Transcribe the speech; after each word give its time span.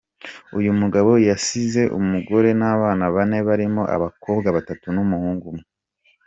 Uyu 0.57 0.71
mugabo 0.79 1.11
yasize 1.27 1.81
umugore 1.99 2.49
n’abana 2.59 3.05
bane 3.15 3.39
barimo 3.47 3.81
abakobwa 3.95 4.47
batatu 4.57 4.85
n’umuhungu 4.95 5.45
umwe. 5.53 5.65